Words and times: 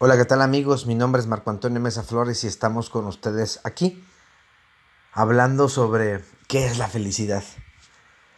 Hola, 0.00 0.16
¿qué 0.16 0.24
tal 0.24 0.42
amigos? 0.42 0.86
Mi 0.86 0.96
nombre 0.96 1.20
es 1.20 1.28
Marco 1.28 1.50
Antonio 1.50 1.78
Mesa 1.78 2.02
Flores 2.02 2.42
y 2.42 2.48
estamos 2.48 2.90
con 2.90 3.06
ustedes 3.06 3.60
aquí 3.62 4.04
hablando 5.12 5.68
sobre 5.68 6.24
qué 6.48 6.66
es 6.66 6.78
la 6.78 6.88
felicidad. 6.88 7.44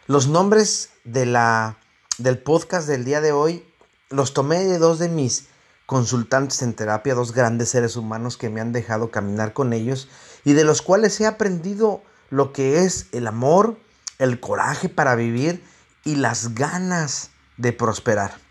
Los 0.05 0.27
nombres 0.27 0.91
de 1.03 1.25
la, 1.25 1.77
del 2.19 2.37
podcast 2.37 2.87
del 2.87 3.05
día 3.05 3.21
de 3.21 3.31
hoy 3.31 3.67
los 4.11 4.35
tomé 4.35 4.65
de 4.65 4.77
dos 4.77 4.99
de 4.99 5.09
mis 5.09 5.47
consultantes 5.87 6.61
en 6.61 6.75
terapia, 6.75 7.15
dos 7.15 7.33
grandes 7.33 7.69
seres 7.69 7.95
humanos 7.95 8.37
que 8.37 8.51
me 8.51 8.61
han 8.61 8.71
dejado 8.71 9.09
caminar 9.09 9.53
con 9.53 9.73
ellos 9.73 10.09
y 10.45 10.53
de 10.53 10.63
los 10.63 10.83
cuales 10.83 11.19
he 11.19 11.25
aprendido 11.25 12.03
lo 12.29 12.53
que 12.53 12.83
es 12.83 13.07
el 13.13 13.25
amor, 13.25 13.79
el 14.19 14.39
coraje 14.39 14.89
para 14.89 15.15
vivir 15.15 15.63
y 16.05 16.17
las 16.17 16.53
ganas 16.53 17.31
de 17.57 17.73
prosperar. 17.73 18.46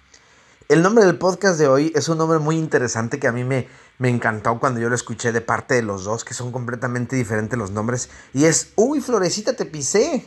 El 0.68 0.82
nombre 0.82 1.04
del 1.04 1.16
podcast 1.16 1.60
de 1.60 1.68
hoy 1.68 1.92
es 1.94 2.08
un 2.08 2.18
nombre 2.18 2.40
muy 2.40 2.56
interesante 2.56 3.20
que 3.20 3.28
a 3.28 3.32
mí 3.32 3.44
me, 3.44 3.68
me 3.98 4.08
encantó 4.08 4.58
cuando 4.58 4.80
yo 4.80 4.88
lo 4.88 4.96
escuché 4.96 5.30
de 5.30 5.40
parte 5.40 5.76
de 5.76 5.82
los 5.82 6.02
dos, 6.02 6.24
que 6.24 6.34
son 6.34 6.50
completamente 6.50 7.14
diferentes 7.14 7.56
los 7.56 7.70
nombres. 7.70 8.10
Y 8.34 8.46
es, 8.46 8.72
uy, 8.74 9.00
Florecita, 9.00 9.52
te 9.54 9.64
pisé. 9.64 10.26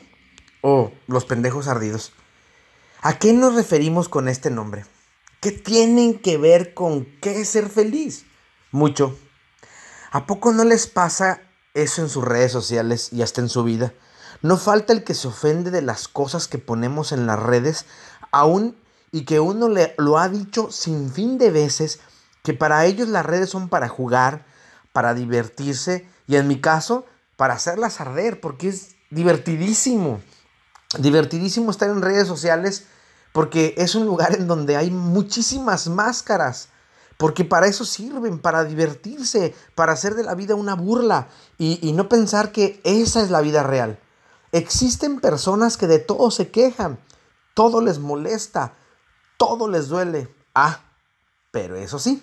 O 0.61 0.93
los 1.07 1.25
pendejos 1.25 1.67
ardidos. 1.67 2.13
¿A 3.01 3.19
qué 3.19 3.33
nos 3.33 3.55
referimos 3.55 4.07
con 4.07 4.29
este 4.29 4.49
nombre? 4.49 4.85
¿Qué 5.41 5.51
tienen 5.51 6.17
que 6.17 6.37
ver 6.37 6.73
con 6.73 7.05
qué 7.19 7.43
ser 7.43 7.67
feliz? 7.67 8.23
Mucho. 8.71 9.19
¿A 10.11 10.25
poco 10.25 10.53
no 10.53 10.63
les 10.63 10.87
pasa 10.87 11.41
eso 11.73 12.01
en 12.01 12.07
sus 12.07 12.23
redes 12.23 12.53
sociales 12.53 13.11
y 13.11 13.23
hasta 13.23 13.41
en 13.41 13.49
su 13.49 13.65
vida? 13.65 13.93
No 14.41 14.55
falta 14.55 14.93
el 14.93 15.03
que 15.03 15.15
se 15.15 15.27
ofende 15.27 15.69
de 15.69 15.81
las 15.81 16.07
cosas 16.07 16.47
que 16.47 16.59
ponemos 16.59 17.11
en 17.11 17.25
las 17.25 17.39
redes, 17.39 17.85
aún 18.31 18.77
y 19.11 19.25
que 19.25 19.39
uno 19.39 19.69
le, 19.69 19.93
lo 19.97 20.17
ha 20.17 20.29
dicho 20.29 20.71
sin 20.71 21.11
fin 21.11 21.37
de 21.37 21.51
veces, 21.51 21.99
que 22.43 22.53
para 22.53 22.85
ellos 22.85 23.07
las 23.07 23.25
redes 23.25 23.49
son 23.49 23.69
para 23.69 23.89
jugar, 23.89 24.45
para 24.93 25.13
divertirse 25.13 26.07
y 26.27 26.35
en 26.35 26.47
mi 26.47 26.61
caso, 26.61 27.05
para 27.35 27.53
hacerlas 27.53 28.01
arder, 28.01 28.41
porque 28.41 28.69
es 28.69 28.95
divertidísimo. 29.09 30.21
Divertidísimo 30.97 31.71
estar 31.71 31.89
en 31.89 32.01
redes 32.01 32.27
sociales 32.27 32.85
porque 33.31 33.75
es 33.77 33.95
un 33.95 34.05
lugar 34.05 34.35
en 34.35 34.47
donde 34.47 34.75
hay 34.75 34.91
muchísimas 34.91 35.87
máscaras. 35.87 36.69
Porque 37.17 37.43
para 37.43 37.67
eso 37.67 37.83
sirven, 37.83 38.39
para 38.39 38.63
divertirse, 38.63 39.53
para 39.75 39.91
hacer 39.91 40.15
de 40.15 40.23
la 40.23 40.35
vida 40.35 40.55
una 40.55 40.73
burla 40.73 41.27
y, 41.57 41.79
y 41.85 41.91
no 41.91 42.07
pensar 42.07 42.51
que 42.51 42.79
esa 42.85 43.21
es 43.21 43.29
la 43.29 43.41
vida 43.41 43.61
real. 43.61 43.99
Existen 44.51 45.19
personas 45.19 45.77
que 45.77 45.85
de 45.85 45.99
todo 45.99 46.31
se 46.31 46.49
quejan, 46.49 46.97
todo 47.53 47.81
les 47.81 47.99
molesta, 47.99 48.73
todo 49.39 49.69
les 49.69 49.87
duele. 49.87 50.31
Ah, 50.53 50.81
pero 51.49 51.75
eso 51.75 51.97
sí, 51.97 52.21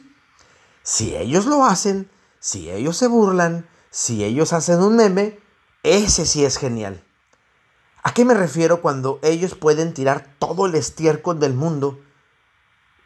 si 0.83 1.17
ellos 1.17 1.47
lo 1.47 1.64
hacen, 1.64 2.09
si 2.39 2.70
ellos 2.70 2.97
se 2.97 3.09
burlan, 3.09 3.69
si 3.91 4.22
ellos 4.22 4.53
hacen 4.53 4.81
un 4.81 4.95
meme, 4.95 5.41
ese 5.83 6.27
sí 6.27 6.44
es 6.44 6.59
genial. 6.59 7.03
¿A 8.05 8.14
qué 8.14 8.25
me 8.25 8.34
refiero 8.34 8.83
cuando 8.83 9.19
ellos 9.22 9.56
pueden 9.56 9.94
tirar 9.94 10.37
todo 10.39 10.67
el 10.67 10.77
estiércol 10.77 11.41
del 11.41 11.55
mundo 11.55 11.98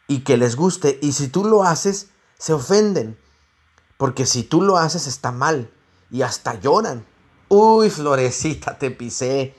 y 0.07 0.19
que 0.19 0.37
les 0.37 0.55
guste? 0.55 0.99
Y 1.01 1.13
si 1.13 1.27
tú 1.27 1.45
lo 1.45 1.63
haces, 1.63 2.09
se 2.37 2.53
ofenden. 2.53 3.17
Porque 3.97 4.25
si 4.27 4.43
tú 4.43 4.61
lo 4.61 4.77
haces 4.77 5.07
está 5.07 5.31
mal 5.31 5.71
y 6.11 6.21
hasta 6.21 6.59
lloran. 6.59 7.07
Uy, 7.47 7.89
florecita, 7.89 8.77
te 8.77 8.91
pisé. 8.91 9.55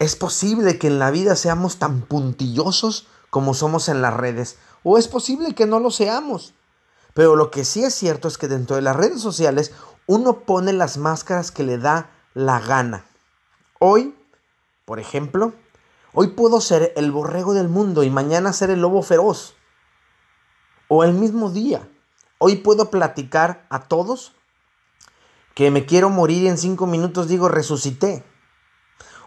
¿Es 0.00 0.16
posible 0.16 0.78
que 0.78 0.86
en 0.86 0.98
la 0.98 1.10
vida 1.10 1.36
seamos 1.36 1.76
tan 1.76 2.00
puntillosos 2.00 3.06
como 3.28 3.52
somos 3.52 3.90
en 3.90 4.00
las 4.00 4.14
redes? 4.14 4.56
¿O 4.82 4.96
es 4.96 5.08
posible 5.08 5.54
que 5.54 5.66
no 5.66 5.78
lo 5.78 5.90
seamos? 5.90 6.54
Pero 7.12 7.36
lo 7.36 7.50
que 7.50 7.66
sí 7.66 7.84
es 7.84 7.94
cierto 7.94 8.26
es 8.26 8.38
que 8.38 8.48
dentro 8.48 8.76
de 8.76 8.82
las 8.82 8.96
redes 8.96 9.20
sociales 9.20 9.72
uno 10.06 10.40
pone 10.40 10.72
las 10.72 10.96
máscaras 10.96 11.50
que 11.50 11.64
le 11.64 11.76
da 11.76 12.08
la 12.32 12.60
gana. 12.60 13.04
Hoy, 13.78 14.16
por 14.86 15.00
ejemplo, 15.00 15.52
hoy 16.14 16.28
puedo 16.28 16.62
ser 16.62 16.94
el 16.96 17.12
borrego 17.12 17.52
del 17.52 17.68
mundo 17.68 18.02
y 18.02 18.08
mañana 18.08 18.54
ser 18.54 18.70
el 18.70 18.80
lobo 18.80 19.02
feroz. 19.02 19.54
O 20.88 21.04
el 21.04 21.12
mismo 21.12 21.50
día. 21.50 21.86
Hoy 22.38 22.56
puedo 22.56 22.90
platicar 22.90 23.66
a 23.68 23.80
todos 23.80 24.32
que 25.54 25.70
me 25.70 25.84
quiero 25.84 26.08
morir 26.08 26.44
y 26.44 26.48
en 26.48 26.56
cinco 26.56 26.86
minutos 26.86 27.28
digo 27.28 27.50
resucité. 27.50 28.24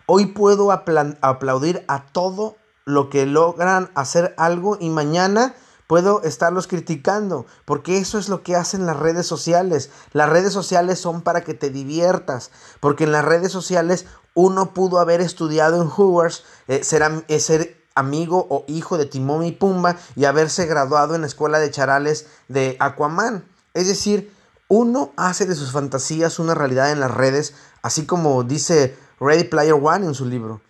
Hoy 0.05 0.27
puedo 0.27 0.71
aplaudir 0.71 1.85
a 1.87 2.05
todo 2.05 2.57
lo 2.85 3.09
que 3.09 3.25
logran 3.25 3.89
hacer 3.95 4.33
algo 4.37 4.77
y 4.79 4.89
mañana 4.89 5.55
puedo 5.87 6.23
estarlos 6.23 6.67
criticando, 6.67 7.45
porque 7.65 7.97
eso 7.97 8.17
es 8.17 8.27
lo 8.27 8.43
que 8.43 8.55
hacen 8.55 8.85
las 8.85 8.97
redes 8.97 9.25
sociales. 9.25 9.91
Las 10.11 10.29
redes 10.29 10.51
sociales 10.51 10.99
son 10.99 11.21
para 11.21 11.41
que 11.41 11.53
te 11.53 11.69
diviertas, 11.69 12.51
porque 12.79 13.05
en 13.05 13.11
las 13.13 13.23
redes 13.23 13.51
sociales 13.51 14.05
uno 14.33 14.73
pudo 14.73 14.99
haber 14.99 15.21
estudiado 15.21 15.81
en 15.81 15.87
Hoover's, 15.87 16.43
eh, 16.67 16.83
ser, 16.83 17.23
eh, 17.27 17.39
ser 17.39 17.77
amigo 17.95 18.47
o 18.49 18.65
hijo 18.67 18.97
de 18.97 19.05
Timón 19.05 19.45
y 19.45 19.51
Pumba 19.51 19.97
y 20.15 20.25
haberse 20.25 20.65
graduado 20.65 21.15
en 21.15 21.21
la 21.21 21.27
escuela 21.27 21.59
de 21.59 21.71
charales 21.71 22.27
de 22.49 22.75
Aquaman. 22.79 23.45
Es 23.73 23.87
decir, 23.87 24.33
uno 24.67 25.13
hace 25.15 25.45
de 25.45 25.55
sus 25.55 25.71
fantasías 25.71 26.39
una 26.39 26.55
realidad 26.55 26.91
en 26.91 26.99
las 26.99 27.11
redes, 27.11 27.53
así 27.83 28.05
como 28.05 28.43
dice 28.43 28.97
Ready 29.23 29.45
Player 29.45 29.73
One 29.73 30.05
en 30.05 30.13
su 30.13 30.25
libro, 30.25 30.61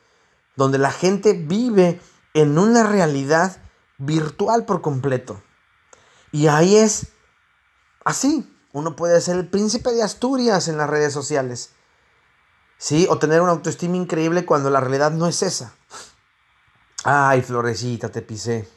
donde 0.56 0.78
la 0.78 0.92
gente 0.92 1.34
vive 1.34 2.00
en 2.34 2.58
una 2.58 2.84
realidad 2.84 3.58
virtual 3.98 4.66
por 4.66 4.82
completo. 4.82 5.42
Y 6.32 6.48
ahí 6.48 6.78
es 6.78 7.08
así. 8.04 8.50
Uno 8.72 8.96
puede 8.96 9.22
ser 9.22 9.38
el 9.38 9.48
príncipe 9.48 9.92
de 9.92 10.04
Asturias 10.04 10.68
en 10.68 10.78
las 10.78 10.90
redes 10.90 11.14
sociales. 11.14 11.72
¿Sí? 12.78 13.08
O 13.10 13.20
tener 13.20 13.42
una 13.42 13.52
autoestima 13.52 13.96
increíble 13.96 14.46
cuando 14.46 14.70
la 14.70 14.80
realidad 14.80 15.12
no 15.12 15.28
es 15.28 15.44
esa. 15.44 15.74
Ay, 17.04 17.42
florecita, 17.42 18.10
te 18.10 18.22
pisé. 18.22 18.68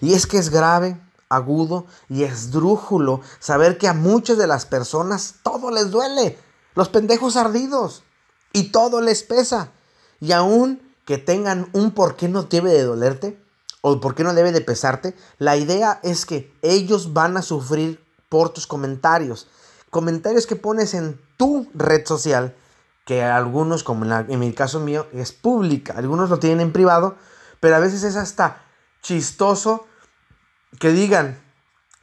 Y 0.00 0.14
es 0.14 0.26
que 0.26 0.38
es 0.38 0.50
grave, 0.50 1.00
agudo 1.28 1.86
y 2.08 2.22
esdrújulo 2.22 3.20
saber 3.38 3.78
que 3.78 3.88
a 3.88 3.92
muchas 3.92 4.38
de 4.38 4.46
las 4.46 4.66
personas 4.66 5.36
todo 5.42 5.70
les 5.70 5.90
duele. 5.90 6.38
Los 6.74 6.88
pendejos 6.88 7.36
ardidos 7.36 8.04
y 8.52 8.70
todo 8.70 9.00
les 9.00 9.22
pesa. 9.22 9.72
Y 10.20 10.32
aún 10.32 10.82
que 11.04 11.18
tengan 11.18 11.68
un 11.72 11.92
por 11.92 12.16
qué 12.16 12.28
no 12.28 12.44
debe 12.44 12.70
de 12.70 12.82
dolerte 12.82 13.40
o 13.80 14.00
por 14.00 14.14
qué 14.14 14.24
no 14.24 14.34
debe 14.34 14.52
de 14.52 14.60
pesarte, 14.60 15.14
la 15.38 15.56
idea 15.56 16.00
es 16.02 16.26
que 16.26 16.52
ellos 16.62 17.12
van 17.12 17.36
a 17.36 17.42
sufrir 17.42 18.04
por 18.28 18.50
tus 18.50 18.66
comentarios. 18.66 19.48
Comentarios 19.90 20.46
que 20.46 20.56
pones 20.56 20.94
en 20.94 21.20
tu 21.36 21.68
red 21.74 22.04
social, 22.04 22.54
que 23.06 23.22
algunos, 23.22 23.84
como 23.84 24.04
en, 24.04 24.30
en 24.30 24.38
mi 24.38 24.52
caso 24.52 24.80
mío, 24.80 25.06
es 25.12 25.32
pública. 25.32 25.94
Algunos 25.96 26.28
lo 26.28 26.38
tienen 26.38 26.60
en 26.60 26.72
privado, 26.72 27.16
pero 27.60 27.76
a 27.76 27.78
veces 27.78 28.02
es 28.02 28.16
hasta 28.16 28.62
chistoso 29.00 29.86
que 30.78 30.90
digan, 30.92 31.40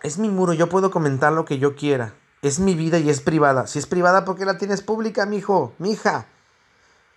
es 0.01 0.17
mi 0.17 0.29
muro, 0.29 0.53
yo 0.53 0.69
puedo 0.69 0.91
comentar 0.91 1.33
lo 1.33 1.45
que 1.45 1.59
yo 1.59 1.75
quiera. 1.75 2.16
Es 2.41 2.59
mi 2.59 2.75
vida 2.75 3.00
y 3.00 3.09
es 3.09 3.22
privada. 3.22 3.67
Si 3.67 3.79
es 3.79 3.85
privada, 3.88 4.25
¿por 4.25 4.35
qué 4.35 4.45
la 4.45 4.57
tienes 4.57 4.81
pública, 4.81 5.25
mi 5.25 5.38
hijo, 5.38 5.73
mi 5.79 5.91
hija? 5.91 6.27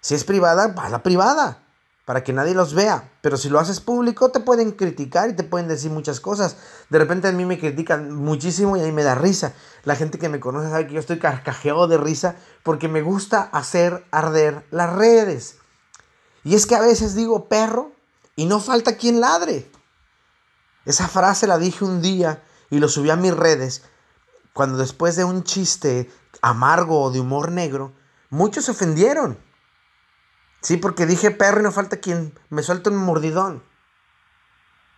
Si 0.00 0.14
es 0.14 0.25
privada, 0.25 0.69
va 0.69 0.86
a 0.86 0.91
la 0.91 1.03
privada, 1.03 1.62
para 2.04 2.25
que 2.25 2.32
nadie 2.32 2.54
los 2.54 2.75
vea. 2.75 3.12
Pero 3.20 3.36
si 3.36 3.48
lo 3.48 3.59
haces 3.59 3.81
público, 3.81 4.31
te 4.31 4.41
pueden 4.41 4.72
criticar 4.72 5.31
y 5.31 5.36
te 5.36 5.44
pueden 5.44 5.69
decir 5.69 5.91
muchas 5.91 6.20
cosas. 6.20 6.56
De 6.91 6.98
repente 6.98 7.28
a 7.28 7.32
mí 7.32 7.44
me 7.44 7.59
critican 7.59 8.14
muchísimo 8.14 8.76
y 8.76 8.81
a 8.81 8.84
mí 8.84 8.92
me 8.92 9.03
da 9.03 9.14
risa. 9.14 9.53
La 9.84 9.97
gente 9.97 10.19
que 10.19 10.28
me 10.28 10.41
conoce 10.41 10.70
sabe 10.70 10.86
que 10.86 10.94
yo 10.94 11.00
estoy 11.00 11.19
carcajeado 11.19 11.88
de 11.88 11.98
risa 11.98 12.36
porque 12.62 12.88
me 12.88 13.03
gusta 13.03 13.42
hacer 13.42 14.06
arder 14.10 14.66
las 14.70 14.92
redes. 14.94 15.56
Y 16.44 16.54
es 16.54 16.66
que 16.66 16.76
a 16.76 16.80
veces 16.80 17.15
digo 17.15 17.48
perro 17.48 17.92
y 18.36 18.47
no 18.47 18.60
falta 18.60 18.97
quien 18.97 19.20
ladre. 19.20 19.70
Esa 20.84 21.09
frase 21.09 21.47
la 21.47 21.59
dije 21.59 21.84
un 21.84 22.00
día 22.00 22.42
y 22.70 22.78
lo 22.78 22.89
subí 22.89 23.10
a 23.10 23.16
mis 23.16 23.36
redes 23.36 23.83
cuando 24.59 24.78
después 24.78 25.15
de 25.15 25.22
un 25.22 25.44
chiste 25.44 26.10
amargo 26.42 27.01
o 27.01 27.10
de 27.12 27.21
humor 27.21 27.53
negro, 27.53 27.92
muchos 28.28 28.65
se 28.65 28.72
ofendieron. 28.72 29.39
Sí, 30.60 30.77
porque 30.77 31.07
dije 31.07 31.31
perro 31.31 31.60
y 31.60 31.63
no 31.63 31.72
falta 31.72 31.99
quien 31.99 32.39
me 32.51 32.63
suelte 32.63 32.91
un 32.91 32.97
mordidón. 32.97 33.63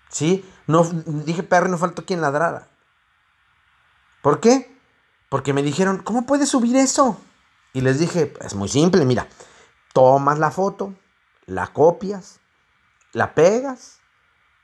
Sí, 0.09 0.45
no 0.67 0.85
dije 0.85 1.43
perro 1.43 1.69
y 1.69 1.71
no 1.71 1.79
falta 1.79 2.03
quien 2.03 2.21
ladrara. 2.21 2.69
¿Por 4.23 4.41
qué? 4.41 4.77
Porque 5.29 5.53
me 5.53 5.63
dijeron, 5.63 5.99
¿cómo 5.99 6.27
puedes 6.27 6.49
subir 6.49 6.77
eso? 6.77 7.21
Y 7.73 7.83
les 7.83 7.99
dije, 7.99 8.35
es 8.41 8.55
muy 8.55 8.69
simple, 8.69 9.05
mira, 9.05 9.29
tomas 9.93 10.39
la 10.39 10.51
foto, 10.51 10.95
la 11.47 11.69
copias, 11.69 12.41
la 13.13 13.35
pegas 13.35 14.01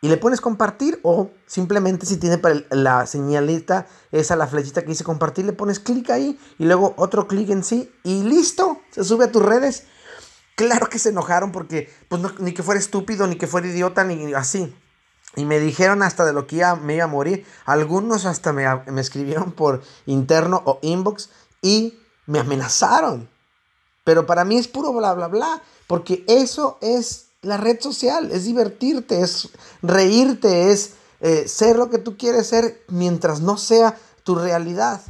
y 0.01 0.09
le 0.09 0.17
pones 0.17 0.41
compartir 0.41 0.99
o 1.03 1.31
simplemente 1.47 2.07
si 2.07 2.17
tiene 2.17 2.41
la 2.71 3.07
señalita, 3.07 3.87
esa 4.13 4.37
la 4.37 4.47
flechita 4.47 4.83
que 4.83 4.89
dice 4.89 5.05
compartir, 5.05 5.45
le 5.45 5.53
pones 5.53 5.79
clic 5.79 6.11
ahí 6.11 6.39
y 6.59 6.65
luego 6.65 6.95
otro 6.97 7.29
clic 7.29 7.51
en 7.51 7.63
sí 7.63 7.93
y 8.03 8.25
listo, 8.25 8.81
se 8.91 9.05
sube 9.05 9.27
a 9.27 9.33
tus 9.33 9.43
redes 9.43 9.87
Claro 10.57 10.89
que 10.89 10.99
se 10.99 11.11
enojaron 11.11 11.53
porque, 11.53 11.93
pues, 12.09 12.23
ni 12.41 12.53
que 12.53 12.63
fuera 12.63 12.81
estúpido, 12.81 13.27
ni 13.27 13.37
que 13.37 13.47
fuera 13.47 13.69
idiota, 13.69 14.05
ni 14.05 14.33
así. 14.35 14.75
y 15.37 15.45
me 15.45 15.61
dijeron 15.61 16.03
hasta 16.03 16.25
de 16.25 16.33
lo 16.33 16.47
que 16.47 16.57
iba, 16.57 16.77
me 16.77 16.95
iba 16.95 17.05
a 17.05 17.09
morir. 17.09 17.45
Algunos 17.67 18.25
hasta 18.25 18.55
me, 18.55 18.65
escribieron 18.99 19.53
por 19.53 19.83
interno 20.07 20.63
o 20.65 20.79
inbox 20.81 21.29
y 21.61 21.99
me 22.25 22.39
amenazaron. 22.39 23.29
Pero 24.03 24.25
para 24.25 24.47
mí 24.47 24.57
es 24.57 24.67
puro 24.67 24.95
bla, 24.95 25.13
bla, 25.13 25.29
bla. 25.29 25.63
Porque 25.87 26.25
eso 26.27 26.79
es 26.81 27.27
la 27.43 27.59
red 27.59 27.79
social. 27.81 28.31
Es 28.33 28.45
divertirte, 28.45 29.21
es 29.21 29.51
reírte, 29.83 30.73
es 30.73 30.95
eh, 31.21 31.47
ser 31.49 31.77
lo 31.77 31.91
que 31.91 31.99
tú 31.99 32.17
quieres 32.17 32.47
ser 32.47 32.83
mientras 32.89 33.41
no 33.43 33.59
sea 33.59 33.99
tu 34.25 34.37
realidad. 34.37 35.03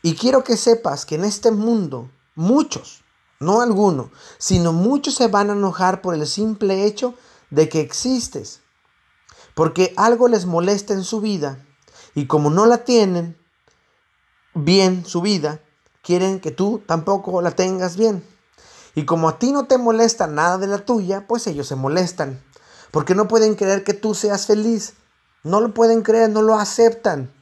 Y 0.00 0.14
quiero 0.14 0.42
que 0.42 0.56
sepas 0.56 1.04
que 1.04 1.16
en 1.16 1.24
este 1.24 1.50
mundo 1.50 2.10
muchos, 2.34 3.02
no 3.40 3.60
algunos, 3.60 4.10
sino 4.38 4.72
muchos 4.72 5.14
se 5.14 5.28
van 5.28 5.50
a 5.50 5.54
enojar 5.54 6.02
por 6.02 6.14
el 6.14 6.26
simple 6.26 6.84
hecho 6.84 7.14
de 7.50 7.68
que 7.68 7.80
existes 7.80 8.60
porque 9.54 9.92
algo 9.96 10.28
les 10.28 10.46
molesta 10.46 10.94
en 10.94 11.04
su 11.04 11.20
vida 11.20 11.58
y 12.14 12.26
como 12.26 12.50
no 12.50 12.66
la 12.66 12.78
tienen 12.78 13.36
bien 14.54 15.04
su 15.04 15.20
vida, 15.20 15.60
quieren 16.02 16.40
que 16.40 16.50
tú 16.50 16.82
tampoco 16.86 17.40
la 17.42 17.50
tengas 17.52 17.96
bien. 17.96 18.24
Y 18.94 19.04
como 19.04 19.28
a 19.28 19.38
ti 19.38 19.52
no 19.52 19.66
te 19.66 19.78
molesta 19.78 20.26
nada 20.26 20.58
de 20.58 20.66
la 20.66 20.78
tuya, 20.78 21.26
pues 21.28 21.46
ellos 21.46 21.68
se 21.68 21.76
molestan, 21.76 22.42
porque 22.90 23.14
no 23.14 23.28
pueden 23.28 23.54
creer 23.54 23.84
que 23.84 23.94
tú 23.94 24.14
seas 24.14 24.46
feliz. 24.46 24.94
No 25.42 25.60
lo 25.60 25.72
pueden 25.72 26.02
creer, 26.02 26.30
no 26.30 26.42
lo 26.42 26.58
aceptan. 26.58 27.32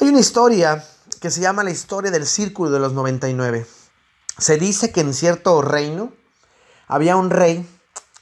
Hay 0.00 0.08
una 0.08 0.20
historia 0.20 0.84
que 1.20 1.30
se 1.30 1.40
llama 1.40 1.64
la 1.64 1.70
historia 1.70 2.10
del 2.10 2.26
círculo 2.26 2.70
de 2.70 2.80
los 2.80 2.92
99. 2.92 3.66
Se 4.38 4.56
dice 4.56 4.92
que 4.92 5.00
en 5.00 5.14
cierto 5.14 5.60
reino 5.62 6.12
había 6.86 7.16
un 7.16 7.30
rey 7.30 7.68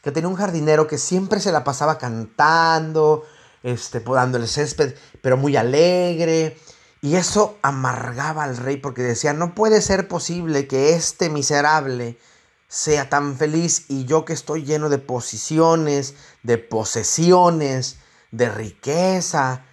que 0.03 0.13
tenía 0.13 0.29
un 0.29 0.37
jardinero 0.37 0.87
que 0.87 0.99
siempre 0.99 1.41
se 1.41 1.53
la 1.53 1.65
pasaba 1.65 1.99
cantando, 1.99 3.25
este, 3.63 4.01
podando 4.01 4.39
el 4.39 4.49
césped, 4.49 4.95
pero 5.21 5.37
muy 5.37 5.57
alegre. 5.57 6.57
Y 7.03 7.17
eso 7.17 7.59
amargaba 7.63 8.45
al 8.45 8.57
rey 8.57 8.77
porque 8.77 9.03
decía, 9.03 9.33
no 9.33 9.55
puede 9.55 9.83
ser 9.83 10.09
posible 10.09 10.67
que 10.67 10.95
este 10.95 11.29
miserable 11.29 12.19
sea 12.69 13.09
tan 13.09 13.37
feliz 13.37 13.87
y 13.89 14.05
yo 14.05 14.25
que 14.25 14.33
estoy 14.33 14.65
lleno 14.65 14.89
de 14.89 14.99
posiciones, 14.99 16.15
de 16.43 16.59
posesiones, 16.59 17.99
de 18.31 18.49
riqueza, 18.49 19.65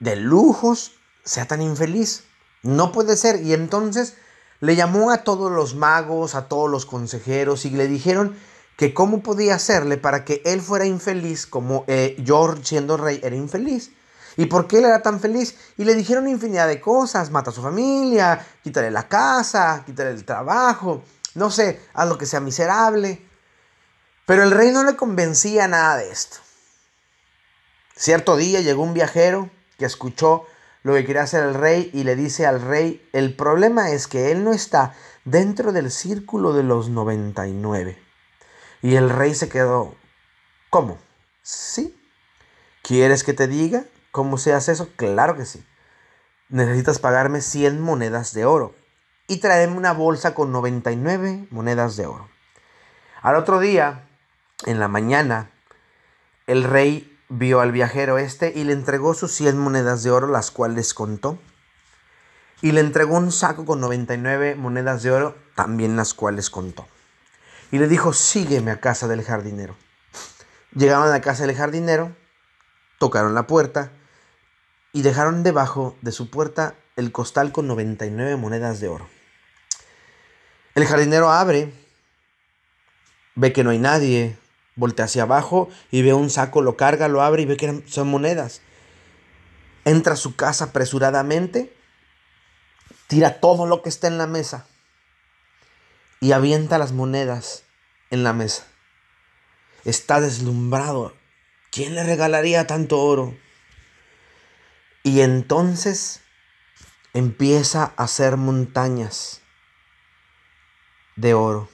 de 0.00 0.16
lujos, 0.16 0.92
sea 1.24 1.46
tan 1.46 1.60
infeliz. 1.60 2.24
No 2.62 2.92
puede 2.92 3.16
ser. 3.16 3.42
Y 3.42 3.52
entonces 3.52 4.14
le 4.62 4.76
llamó 4.76 5.10
a 5.10 5.24
todos 5.24 5.50
los 5.50 5.74
magos, 5.74 6.36
a 6.36 6.46
todos 6.46 6.70
los 6.70 6.86
consejeros 6.86 7.64
y 7.64 7.70
le 7.70 7.88
dijeron 7.88 8.36
que 8.76 8.94
cómo 8.94 9.20
podía 9.20 9.56
hacerle 9.56 9.96
para 9.96 10.24
que 10.24 10.40
él 10.44 10.62
fuera 10.62 10.86
infeliz 10.86 11.48
como 11.48 11.84
eh, 11.88 12.16
George 12.24 12.62
siendo 12.64 12.96
rey 12.96 13.18
era 13.24 13.34
infeliz. 13.34 13.90
¿Y 14.36 14.46
por 14.46 14.68
qué 14.68 14.78
él 14.78 14.84
era 14.84 15.02
tan 15.02 15.18
feliz? 15.18 15.58
Y 15.76 15.84
le 15.84 15.96
dijeron 15.96 16.28
infinidad 16.28 16.68
de 16.68 16.80
cosas, 16.80 17.32
mata 17.32 17.50
a 17.50 17.52
su 17.52 17.60
familia, 17.60 18.46
quítale 18.62 18.92
la 18.92 19.08
casa, 19.08 19.82
quítale 19.84 20.10
el 20.10 20.24
trabajo, 20.24 21.02
no 21.34 21.50
sé, 21.50 21.80
haz 21.92 22.08
lo 22.08 22.16
que 22.16 22.26
sea 22.26 22.38
miserable. 22.38 23.20
Pero 24.26 24.44
el 24.44 24.52
rey 24.52 24.70
no 24.70 24.84
le 24.84 24.94
convencía 24.94 25.66
nada 25.66 25.96
de 25.96 26.12
esto. 26.12 26.36
Cierto 27.96 28.36
día 28.36 28.60
llegó 28.60 28.84
un 28.84 28.94
viajero 28.94 29.50
que 29.76 29.86
escuchó 29.86 30.46
lo 30.82 30.94
que 30.94 31.04
quería 31.04 31.22
hacer 31.22 31.44
el 31.44 31.54
rey 31.54 31.90
y 31.92 32.04
le 32.04 32.16
dice 32.16 32.46
al 32.46 32.60
rey, 32.60 33.08
el 33.12 33.36
problema 33.36 33.90
es 33.90 34.08
que 34.08 34.32
él 34.32 34.44
no 34.44 34.52
está 34.52 34.94
dentro 35.24 35.72
del 35.72 35.90
círculo 35.90 36.52
de 36.52 36.64
los 36.64 36.88
99. 36.88 38.02
Y 38.82 38.96
el 38.96 39.10
rey 39.10 39.34
se 39.34 39.48
quedó, 39.48 39.94
¿cómo? 40.70 40.98
Sí. 41.42 41.96
¿Quieres 42.82 43.22
que 43.22 43.32
te 43.32 43.46
diga 43.46 43.84
cómo 44.10 44.38
se 44.38 44.52
hace 44.52 44.72
eso? 44.72 44.88
Claro 44.96 45.36
que 45.36 45.46
sí. 45.46 45.64
Necesitas 46.48 46.98
pagarme 46.98 47.40
100 47.40 47.80
monedas 47.80 48.34
de 48.34 48.44
oro 48.44 48.74
y 49.28 49.38
traerme 49.38 49.76
una 49.76 49.92
bolsa 49.92 50.34
con 50.34 50.50
99 50.50 51.46
monedas 51.50 51.96
de 51.96 52.06
oro. 52.06 52.28
Al 53.22 53.36
otro 53.36 53.60
día, 53.60 54.08
en 54.66 54.80
la 54.80 54.88
mañana, 54.88 55.52
el 56.48 56.64
rey 56.64 57.11
vio 57.32 57.60
al 57.60 57.72
viajero 57.72 58.18
este 58.18 58.52
y 58.54 58.64
le 58.64 58.72
entregó 58.72 59.14
sus 59.14 59.32
100 59.32 59.58
monedas 59.58 60.02
de 60.02 60.10
oro, 60.10 60.28
las 60.28 60.50
cuales 60.50 60.94
contó. 60.94 61.38
Y 62.60 62.72
le 62.72 62.80
entregó 62.80 63.16
un 63.16 63.32
saco 63.32 63.64
con 63.64 63.80
99 63.80 64.54
monedas 64.54 65.02
de 65.02 65.10
oro, 65.10 65.36
también 65.54 65.96
las 65.96 66.14
cuales 66.14 66.48
contó 66.48 66.86
y 67.72 67.78
le 67.78 67.88
dijo, 67.88 68.12
sígueme 68.12 68.70
a 68.70 68.80
casa 68.80 69.08
del 69.08 69.24
jardinero. 69.24 69.74
Llegaron 70.76 71.08
a 71.08 71.10
la 71.10 71.22
casa 71.22 71.46
del 71.46 71.56
jardinero, 71.56 72.14
tocaron 72.98 73.34
la 73.34 73.46
puerta 73.46 73.90
y 74.92 75.00
dejaron 75.00 75.42
debajo 75.42 75.96
de 76.02 76.12
su 76.12 76.30
puerta 76.30 76.74
el 76.96 77.12
costal 77.12 77.50
con 77.50 77.66
99 77.66 78.36
monedas 78.36 78.78
de 78.78 78.88
oro. 78.88 79.08
El 80.74 80.84
jardinero 80.84 81.32
abre, 81.32 81.72
ve 83.34 83.54
que 83.54 83.64
no 83.64 83.70
hay 83.70 83.78
nadie, 83.78 84.38
voltea 84.76 85.06
hacia 85.06 85.24
abajo 85.24 85.68
y 85.90 86.02
ve 86.02 86.14
un 86.14 86.30
saco, 86.30 86.62
lo 86.62 86.76
carga, 86.76 87.08
lo 87.08 87.22
abre 87.22 87.42
y 87.42 87.46
ve 87.46 87.56
que 87.56 87.82
son 87.86 88.08
monedas. 88.08 88.62
Entra 89.84 90.14
a 90.14 90.16
su 90.16 90.36
casa 90.36 90.66
apresuradamente, 90.66 91.76
tira 93.06 93.40
todo 93.40 93.66
lo 93.66 93.82
que 93.82 93.88
está 93.88 94.06
en 94.06 94.18
la 94.18 94.26
mesa 94.26 94.66
y 96.20 96.32
avienta 96.32 96.78
las 96.78 96.92
monedas 96.92 97.64
en 98.10 98.22
la 98.22 98.32
mesa. 98.32 98.66
Está 99.84 100.20
deslumbrado. 100.20 101.14
¿Quién 101.72 101.94
le 101.94 102.04
regalaría 102.04 102.66
tanto 102.66 103.00
oro? 103.00 103.36
Y 105.02 105.22
entonces 105.22 106.20
empieza 107.12 107.92
a 107.96 108.04
hacer 108.04 108.36
montañas 108.36 109.40
de 111.16 111.34
oro, 111.34 111.68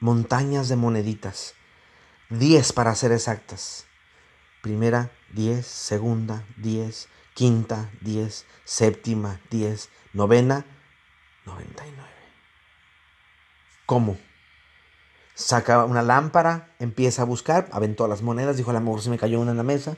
montañas 0.00 0.68
de 0.68 0.76
moneditas, 0.76 1.54
diez 2.30 2.72
para 2.72 2.94
ser 2.94 3.12
exactas. 3.12 3.86
Primera, 4.62 5.10
diez, 5.32 5.66
segunda, 5.66 6.44
diez, 6.56 7.08
quinta, 7.34 7.90
diez, 8.00 8.46
séptima, 8.64 9.40
diez, 9.50 9.90
novena, 10.12 10.64
noventa 11.44 11.86
y 11.86 11.90
nueve. 11.90 12.10
¿Cómo? 13.86 14.18
Saca 15.34 15.84
una 15.84 16.02
lámpara, 16.02 16.74
empieza 16.78 17.22
a 17.22 17.26
buscar, 17.26 17.68
aventó 17.72 18.06
las 18.08 18.22
monedas, 18.22 18.56
dijo 18.56 18.70
a 18.70 18.74
lo 18.74 18.80
mejor 18.80 19.02
se 19.02 19.10
me 19.10 19.18
cayó 19.18 19.40
una 19.40 19.50
en 19.50 19.56
la 19.56 19.62
mesa. 19.62 19.96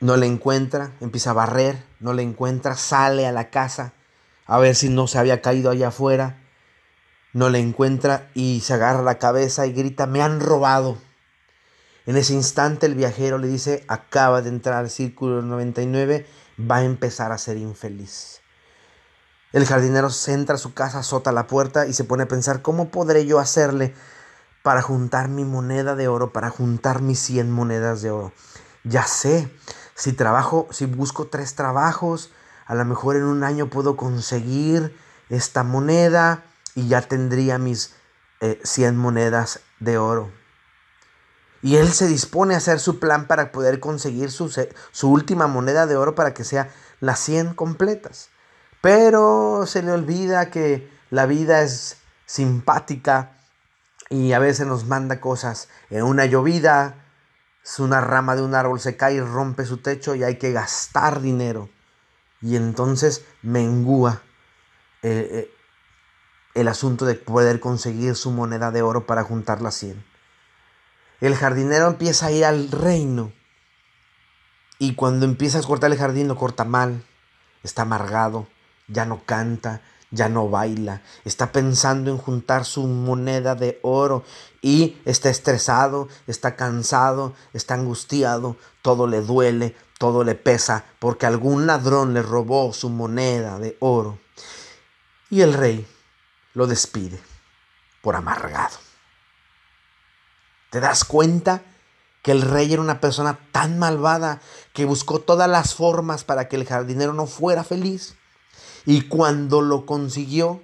No 0.00 0.16
le 0.16 0.26
encuentra, 0.26 0.92
empieza 1.00 1.30
a 1.30 1.34
barrer, 1.34 1.84
no 2.00 2.12
le 2.12 2.22
encuentra, 2.22 2.76
sale 2.76 3.26
a 3.26 3.32
la 3.32 3.50
casa 3.50 3.92
a 4.46 4.58
ver 4.58 4.74
si 4.74 4.88
no 4.88 5.06
se 5.06 5.18
había 5.18 5.40
caído 5.40 5.70
allá 5.70 5.88
afuera. 5.88 6.42
No 7.34 7.50
le 7.50 7.58
encuentra 7.58 8.30
y 8.32 8.60
se 8.60 8.74
agarra 8.74 9.02
la 9.02 9.18
cabeza 9.18 9.66
y 9.66 9.72
grita, 9.72 10.06
me 10.06 10.22
han 10.22 10.40
robado. 10.40 10.96
En 12.06 12.16
ese 12.16 12.32
instante 12.32 12.86
el 12.86 12.94
viajero 12.94 13.38
le 13.38 13.48
dice, 13.48 13.84
acaba 13.88 14.40
de 14.40 14.50
entrar 14.50 14.76
al 14.76 14.88
círculo 14.88 15.42
99, 15.42 16.26
va 16.58 16.76
a 16.76 16.84
empezar 16.84 17.32
a 17.32 17.38
ser 17.38 17.56
infeliz. 17.56 18.40
El 19.52 19.66
jardinero 19.66 20.10
se 20.10 20.32
entra 20.32 20.54
a 20.54 20.58
su 20.58 20.74
casa, 20.74 21.00
azota 21.00 21.32
la 21.32 21.48
puerta 21.48 21.86
y 21.86 21.92
se 21.92 22.04
pone 22.04 22.22
a 22.22 22.28
pensar, 22.28 22.62
¿cómo 22.62 22.90
podré 22.90 23.26
yo 23.26 23.40
hacerle 23.40 23.94
para 24.62 24.80
juntar 24.80 25.28
mi 25.28 25.44
moneda 25.44 25.96
de 25.96 26.06
oro, 26.06 26.32
para 26.32 26.50
juntar 26.50 27.02
mis 27.02 27.18
100 27.18 27.50
monedas 27.50 28.00
de 28.00 28.12
oro? 28.12 28.32
Ya 28.84 29.06
sé, 29.08 29.50
si 29.96 30.12
trabajo, 30.12 30.68
si 30.70 30.86
busco 30.86 31.26
tres 31.26 31.56
trabajos, 31.56 32.30
a 32.64 32.76
lo 32.76 32.84
mejor 32.84 33.16
en 33.16 33.24
un 33.24 33.42
año 33.42 33.70
puedo 33.70 33.96
conseguir 33.96 34.96
esta 35.30 35.64
moneda 35.64 36.44
y 36.74 36.88
ya 36.88 37.02
tendría 37.02 37.58
mis 37.58 37.94
100 38.62 38.88
eh, 38.88 38.92
monedas 38.92 39.60
de 39.80 39.98
oro. 39.98 40.30
Y 41.62 41.76
él 41.76 41.92
se 41.92 42.06
dispone 42.06 42.54
a 42.54 42.58
hacer 42.58 42.78
su 42.78 43.00
plan 43.00 43.26
para 43.26 43.50
poder 43.50 43.80
conseguir 43.80 44.30
su, 44.30 44.54
su 44.92 45.10
última 45.10 45.46
moneda 45.46 45.86
de 45.86 45.96
oro 45.96 46.14
para 46.14 46.34
que 46.34 46.44
sea 46.44 46.68
las 47.00 47.20
100 47.20 47.54
completas. 47.54 48.28
Pero 48.82 49.64
se 49.66 49.82
le 49.82 49.92
olvida 49.92 50.50
que 50.50 50.92
la 51.10 51.24
vida 51.24 51.62
es 51.62 51.96
simpática 52.26 53.38
y 54.10 54.32
a 54.32 54.38
veces 54.38 54.66
nos 54.66 54.84
manda 54.86 55.20
cosas. 55.20 55.68
En 55.88 56.02
una 56.02 56.26
llovida, 56.26 57.06
una 57.78 58.00
rama 58.02 58.36
de 58.36 58.42
un 58.42 58.54
árbol 58.54 58.78
se 58.78 58.96
cae 58.96 59.14
y 59.14 59.20
rompe 59.20 59.64
su 59.64 59.78
techo 59.78 60.14
y 60.14 60.22
hay 60.22 60.36
que 60.36 60.52
gastar 60.52 61.22
dinero. 61.22 61.70
Y 62.42 62.56
entonces 62.56 63.24
mengúa 63.40 64.20
eh, 65.02 65.28
eh, 65.32 65.53
el 66.54 66.68
asunto 66.68 67.04
de 67.04 67.14
poder 67.14 67.60
conseguir 67.60 68.16
su 68.16 68.30
moneda 68.30 68.70
de 68.70 68.82
oro 68.82 69.06
para 69.06 69.24
juntar 69.24 69.60
las 69.60 69.74
100. 69.76 70.04
El 71.20 71.34
jardinero 71.36 71.88
empieza 71.88 72.26
a 72.26 72.32
ir 72.32 72.44
al 72.44 72.70
reino. 72.70 73.32
Y 74.78 74.94
cuando 74.94 75.26
empieza 75.26 75.58
a 75.58 75.62
cortar 75.62 75.90
el 75.90 75.98
jardín 75.98 76.28
lo 76.28 76.36
corta 76.36 76.64
mal. 76.64 77.04
Está 77.62 77.82
amargado 77.82 78.46
ya 78.88 79.04
no 79.04 79.24
canta, 79.24 79.80
ya 80.10 80.28
no 80.28 80.48
baila, 80.48 81.02
está 81.24 81.52
pensando 81.52 82.10
en 82.10 82.18
juntar 82.18 82.64
su 82.64 82.86
moneda 82.86 83.54
de 83.54 83.78
oro 83.82 84.24
y 84.62 84.96
está 85.04 85.30
estresado, 85.30 86.08
está 86.26 86.56
cansado, 86.56 87.34
está 87.52 87.74
angustiado, 87.74 88.56
todo 88.82 89.06
le 89.06 89.22
duele, 89.22 89.74
todo 89.98 90.24
le 90.24 90.34
pesa, 90.34 90.84
porque 90.98 91.26
algún 91.26 91.66
ladrón 91.66 92.14
le 92.14 92.22
robó 92.22 92.72
su 92.72 92.90
moneda 92.90 93.58
de 93.58 93.76
oro. 93.80 94.18
Y 95.30 95.40
el 95.40 95.54
rey 95.54 95.86
lo 96.54 96.66
despide 96.66 97.20
por 98.00 98.16
amargado. 98.16 98.78
¿Te 100.70 100.80
das 100.80 101.04
cuenta 101.04 101.62
que 102.22 102.32
el 102.32 102.42
rey 102.42 102.72
era 102.72 102.82
una 102.82 103.00
persona 103.00 103.38
tan 103.52 103.78
malvada 103.78 104.40
que 104.72 104.84
buscó 104.84 105.20
todas 105.20 105.48
las 105.48 105.74
formas 105.74 106.24
para 106.24 106.48
que 106.48 106.56
el 106.56 106.66
jardinero 106.66 107.12
no 107.12 107.26
fuera 107.26 107.64
feliz? 107.64 108.16
Y 108.86 109.02
cuando 109.02 109.60
lo 109.60 109.86
consiguió, 109.86 110.62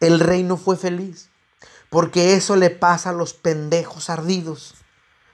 el 0.00 0.20
rey 0.20 0.42
no 0.42 0.56
fue 0.56 0.76
feliz. 0.76 1.30
Porque 1.90 2.34
eso 2.34 2.56
le 2.56 2.70
pasa 2.70 3.10
a 3.10 3.14
los 3.14 3.34
pendejos 3.34 4.10
ardidos. 4.10 4.74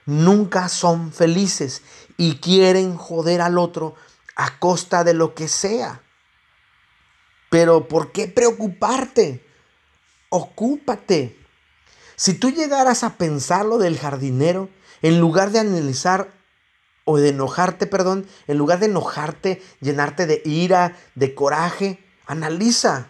Nunca 0.05 0.69
son 0.69 1.11
felices 1.11 1.81
y 2.17 2.37
quieren 2.37 2.95
joder 2.97 3.41
al 3.41 3.57
otro 3.57 3.95
a 4.35 4.57
costa 4.59 5.03
de 5.03 5.13
lo 5.13 5.35
que 5.35 5.47
sea. 5.47 6.01
Pero 7.49 7.87
¿por 7.87 8.11
qué 8.11 8.27
preocuparte? 8.27 9.46
Ocúpate. 10.29 11.37
Si 12.15 12.33
tú 12.33 12.49
llegaras 12.51 13.03
a 13.03 13.17
pensar 13.17 13.65
lo 13.65 13.77
del 13.77 13.97
jardinero, 13.97 14.69
en 15.01 15.19
lugar 15.19 15.51
de 15.51 15.59
analizar 15.59 16.31
o 17.05 17.17
de 17.17 17.29
enojarte, 17.29 17.87
perdón, 17.87 18.27
en 18.47 18.57
lugar 18.57 18.79
de 18.79 18.87
enojarte, 18.87 19.61
llenarte 19.79 20.25
de 20.25 20.41
ira, 20.43 20.97
de 21.15 21.33
coraje, 21.35 22.03
Analiza. 22.27 23.07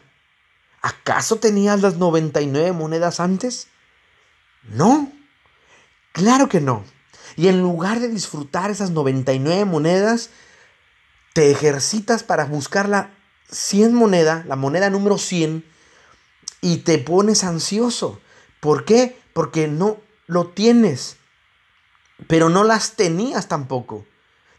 ¿Acaso 0.82 1.38
tenías 1.38 1.82
las 1.82 1.98
99 1.98 2.72
monedas 2.72 3.20
antes? 3.20 3.68
No. 4.64 5.12
Claro 6.12 6.48
que 6.48 6.62
no. 6.62 6.84
Y 7.36 7.48
en 7.48 7.62
lugar 7.62 8.00
de 8.00 8.10
disfrutar 8.10 8.70
esas 8.70 8.92
99 8.92 9.66
monedas, 9.66 10.30
te 11.34 11.52
ejercitas 11.52 12.24
para 12.24 12.46
buscar 12.46 12.88
la 12.88 13.12
100 13.52 13.94
moneda, 13.94 14.44
la 14.48 14.56
moneda 14.56 14.90
número 14.90 15.18
100, 15.18 15.66
y 16.62 16.78
te 16.78 16.98
pones 16.98 17.44
ansioso. 17.44 18.20
¿Por 18.60 18.86
qué? 18.86 19.18
Porque 19.34 19.68
no 19.68 19.98
lo 20.26 20.48
tienes, 20.48 21.18
pero 22.28 22.50
no 22.50 22.64
las 22.64 22.94
tenías 22.94 23.48
tampoco. 23.48 24.06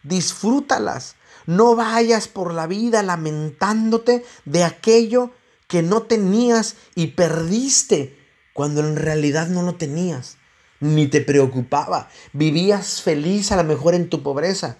Disfrútalas. 0.02 1.16
No 1.46 1.76
vayas 1.76 2.28
por 2.28 2.52
la 2.52 2.66
vida 2.66 3.02
lamentándote 3.02 4.24
de 4.44 4.64
aquello 4.64 5.30
que 5.66 5.82
no 5.82 6.02
tenías 6.02 6.76
y 6.94 7.08
perdiste 7.08 8.18
cuando 8.52 8.80
en 8.80 8.96
realidad 8.96 9.48
no 9.48 9.62
lo 9.62 9.76
tenías. 9.76 10.36
Ni 10.80 11.08
te 11.08 11.20
preocupaba. 11.20 12.08
Vivías 12.32 13.02
feliz 13.02 13.50
a 13.50 13.56
lo 13.56 13.64
mejor 13.64 13.94
en 13.94 14.08
tu 14.08 14.22
pobreza. 14.22 14.78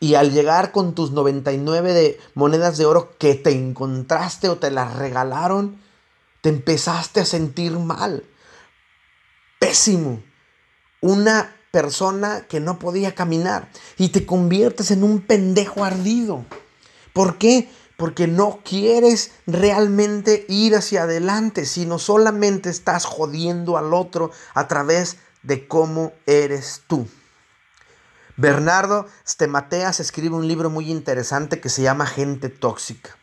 Y 0.00 0.16
al 0.16 0.32
llegar 0.32 0.72
con 0.72 0.94
tus 0.94 1.12
99 1.12 1.92
de 1.92 2.20
monedas 2.34 2.76
de 2.76 2.86
oro 2.86 3.16
que 3.18 3.34
te 3.34 3.50
encontraste 3.50 4.48
o 4.48 4.58
te 4.58 4.70
las 4.70 4.96
regalaron, 4.96 5.80
te 6.44 6.50
empezaste 6.50 7.20
a 7.20 7.24
sentir 7.24 7.72
mal. 7.72 8.22
Pésimo. 9.58 10.22
Una 11.00 11.56
persona 11.70 12.42
que 12.46 12.60
no 12.60 12.78
podía 12.78 13.14
caminar 13.14 13.70
y 13.96 14.10
te 14.10 14.26
conviertes 14.26 14.90
en 14.90 15.04
un 15.04 15.22
pendejo 15.22 15.86
ardido. 15.86 16.44
¿Por 17.14 17.38
qué? 17.38 17.70
Porque 17.96 18.26
no 18.26 18.60
quieres 18.62 19.30
realmente 19.46 20.44
ir 20.50 20.76
hacia 20.76 21.04
adelante, 21.04 21.64
sino 21.64 21.98
solamente 21.98 22.68
estás 22.68 23.06
jodiendo 23.06 23.78
al 23.78 23.94
otro 23.94 24.30
a 24.52 24.68
través 24.68 25.16
de 25.42 25.66
cómo 25.66 26.12
eres 26.26 26.82
tú. 26.86 27.08
Bernardo 28.36 29.06
Stemateas 29.26 29.98
escribe 29.98 30.36
un 30.36 30.46
libro 30.46 30.68
muy 30.68 30.90
interesante 30.90 31.58
que 31.58 31.70
se 31.70 31.80
llama 31.80 32.04
Gente 32.04 32.50
Tóxica. 32.50 33.16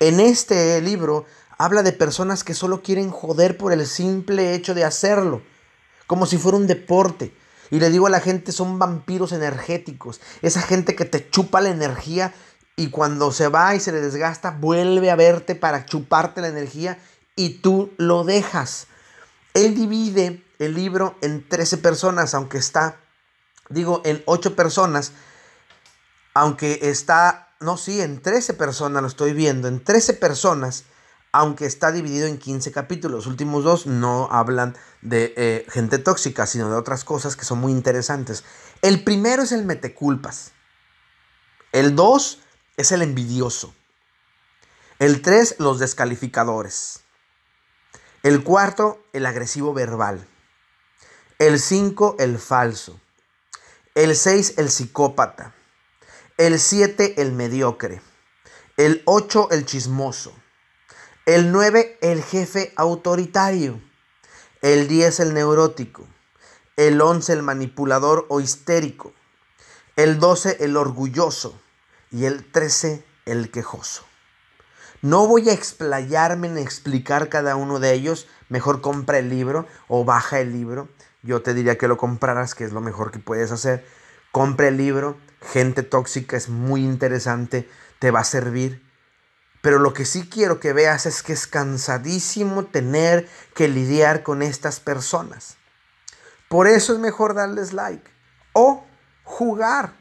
En 0.00 0.18
este 0.18 0.80
libro 0.82 1.26
habla 1.62 1.84
de 1.84 1.92
personas 1.92 2.42
que 2.42 2.54
solo 2.54 2.82
quieren 2.82 3.10
joder 3.10 3.56
por 3.56 3.72
el 3.72 3.86
simple 3.86 4.52
hecho 4.52 4.74
de 4.74 4.84
hacerlo, 4.84 5.42
como 6.08 6.26
si 6.26 6.36
fuera 6.36 6.58
un 6.58 6.66
deporte, 6.66 7.32
y 7.70 7.78
le 7.78 7.88
digo 7.88 8.08
a 8.08 8.10
la 8.10 8.18
gente, 8.18 8.50
son 8.50 8.80
vampiros 8.80 9.30
energéticos. 9.30 10.20
Esa 10.42 10.60
gente 10.60 10.96
que 10.96 11.04
te 11.04 11.30
chupa 11.30 11.60
la 11.60 11.68
energía 11.68 12.34
y 12.74 12.90
cuando 12.90 13.30
se 13.30 13.46
va 13.46 13.76
y 13.76 13.80
se 13.80 13.92
le 13.92 14.00
desgasta, 14.00 14.50
vuelve 14.50 15.12
a 15.12 15.14
verte 15.14 15.54
para 15.54 15.86
chuparte 15.86 16.40
la 16.40 16.48
energía 16.48 16.98
y 17.36 17.60
tú 17.60 17.92
lo 17.96 18.24
dejas. 18.24 18.88
Él 19.54 19.76
divide 19.76 20.42
el 20.58 20.74
libro 20.74 21.16
en 21.22 21.48
13 21.48 21.78
personas, 21.78 22.34
aunque 22.34 22.58
está, 22.58 22.96
digo, 23.68 24.02
en 24.04 24.20
8 24.26 24.56
personas, 24.56 25.12
aunque 26.34 26.80
está, 26.82 27.54
no, 27.60 27.76
sí, 27.76 28.00
en 28.00 28.20
13 28.20 28.54
personas 28.54 29.00
lo 29.00 29.08
estoy 29.08 29.32
viendo, 29.32 29.68
en 29.68 29.82
13 29.82 30.14
personas 30.14 30.86
aunque 31.32 31.64
está 31.64 31.90
dividido 31.92 32.26
en 32.26 32.38
15 32.38 32.70
capítulos. 32.72 33.24
Los 33.24 33.26
últimos 33.26 33.64
dos 33.64 33.86
no 33.86 34.28
hablan 34.30 34.76
de 35.00 35.32
eh, 35.36 35.66
gente 35.70 35.98
tóxica, 35.98 36.46
sino 36.46 36.68
de 36.68 36.76
otras 36.76 37.04
cosas 37.04 37.36
que 37.36 37.46
son 37.46 37.58
muy 37.58 37.72
interesantes. 37.72 38.44
El 38.82 39.02
primero 39.02 39.42
es 39.42 39.52
el 39.52 39.64
meteculpas. 39.64 40.52
El 41.72 41.96
dos 41.96 42.40
es 42.76 42.92
el 42.92 43.00
envidioso. 43.00 43.74
El 44.98 45.22
tres, 45.22 45.56
los 45.58 45.78
descalificadores. 45.78 47.00
El 48.22 48.44
cuarto, 48.44 49.02
el 49.14 49.24
agresivo 49.24 49.72
verbal. 49.72 50.28
El 51.38 51.58
cinco, 51.58 52.14
el 52.18 52.38
falso. 52.38 53.00
El 53.94 54.14
seis, 54.14 54.54
el 54.58 54.70
psicópata. 54.70 55.54
El 56.36 56.60
siete, 56.60 57.20
el 57.22 57.32
mediocre. 57.32 58.02
El 58.76 59.02
ocho, 59.06 59.50
el 59.50 59.64
chismoso. 59.64 60.34
El 61.24 61.52
9, 61.52 61.98
el 62.00 62.20
jefe 62.20 62.72
autoritario. 62.74 63.80
El 64.60 64.88
10, 64.88 65.20
el 65.20 65.34
neurótico. 65.34 66.04
El 66.76 67.00
11, 67.00 67.34
el 67.34 67.44
manipulador 67.44 68.26
o 68.28 68.40
histérico. 68.40 69.12
El 69.94 70.18
12, 70.18 70.56
el 70.64 70.76
orgulloso. 70.76 71.60
Y 72.10 72.24
el 72.24 72.44
13, 72.50 73.04
el 73.26 73.52
quejoso. 73.52 74.02
No 75.00 75.28
voy 75.28 75.48
a 75.48 75.52
explayarme 75.52 76.48
en 76.48 76.58
explicar 76.58 77.28
cada 77.28 77.54
uno 77.54 77.78
de 77.78 77.92
ellos. 77.92 78.26
Mejor 78.48 78.80
compra 78.80 79.20
el 79.20 79.28
libro 79.28 79.68
o 79.86 80.04
baja 80.04 80.40
el 80.40 80.52
libro. 80.52 80.88
Yo 81.22 81.40
te 81.40 81.54
diría 81.54 81.78
que 81.78 81.86
lo 81.86 81.98
compraras, 81.98 82.56
que 82.56 82.64
es 82.64 82.72
lo 82.72 82.80
mejor 82.80 83.12
que 83.12 83.20
puedes 83.20 83.52
hacer. 83.52 83.86
Compra 84.32 84.66
el 84.66 84.76
libro. 84.76 85.16
Gente 85.40 85.84
tóxica 85.84 86.36
es 86.36 86.48
muy 86.48 86.82
interesante. 86.82 87.68
Te 88.00 88.10
va 88.10 88.20
a 88.20 88.24
servir 88.24 88.82
pero 89.62 89.78
lo 89.78 89.94
que 89.94 90.04
sí 90.04 90.28
quiero 90.28 90.60
que 90.60 90.72
veas 90.72 91.06
es 91.06 91.22
que 91.22 91.32
es 91.32 91.46
cansadísimo 91.46 92.66
tener 92.66 93.28
que 93.54 93.68
lidiar 93.68 94.24
con 94.24 94.42
estas 94.42 94.80
personas. 94.80 95.56
Por 96.48 96.66
eso 96.66 96.92
es 96.92 96.98
mejor 96.98 97.34
darles 97.34 97.72
like. 97.72 98.10
O 98.52 98.84
jugar. 99.22 99.94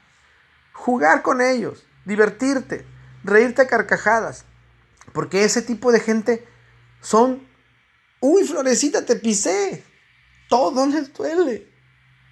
Jugar 0.73 1.21
con 1.21 1.41
ellos. 1.41 1.85
Divertirte. 2.05 2.85
Reírte 3.23 3.61
a 3.61 3.67
carcajadas. 3.67 4.45
Porque 5.13 5.43
ese 5.43 5.61
tipo 5.61 5.91
de 5.91 5.99
gente 5.99 6.47
son... 6.99 7.47
Uy, 8.19 8.45
florecita, 8.47 9.05
te 9.05 9.15
pisé. 9.15 9.83
Todo 10.49 10.87
les 10.87 11.13
duele. 11.13 11.71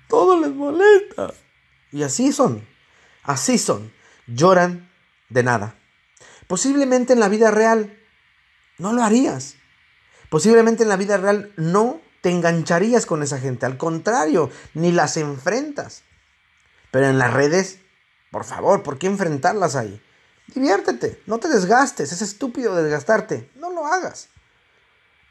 Todo 0.08 0.40
les 0.42 0.52
molesta. 0.52 1.32
Y 1.92 2.02
así 2.02 2.34
son. 2.34 2.68
Así 3.22 3.60
son. 3.60 3.94
Lloran 4.26 4.92
de 5.30 5.44
nada. 5.44 5.79
Posiblemente 6.50 7.14
en 7.14 7.20
la 7.20 7.30
vida 7.30 7.52
real 7.52 7.96
no 8.80 8.92
lo 8.92 9.04
harías. 9.04 9.54
Posiblemente 10.32 10.82
en 10.82 10.90
la 10.90 10.96
vida 10.96 11.18
real 11.18 11.54
no 11.58 12.02
te 12.22 12.32
engancharías 12.32 13.06
con 13.06 13.22
esa 13.22 13.38
gente. 13.38 13.68
Al 13.68 13.78
contrario, 13.78 14.50
ni 14.74 14.92
las 14.92 15.16
enfrentas. 15.18 16.02
Pero 16.90 17.06
en 17.06 17.20
las 17.20 17.32
redes, 17.32 17.78
por 18.32 18.46
favor, 18.46 18.82
¿por 18.82 18.98
qué 18.98 19.06
enfrentarlas 19.06 19.76
ahí? 19.76 20.02
Diviértete, 20.48 21.22
no 21.28 21.38
te 21.38 21.50
desgastes, 21.50 22.12
es 22.12 22.24
estúpido 22.24 22.76
desgastarte, 22.76 23.48
no 23.54 23.72
lo 23.72 23.86
hagas. 23.86 24.30